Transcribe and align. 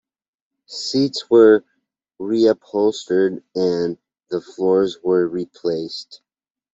Seats 0.65 1.29
were 1.29 1.63
reupholstered, 2.19 3.43
and 3.53 3.99
the 4.31 4.41
floors 4.41 4.97
were 5.03 5.27
replaced. 5.27 6.23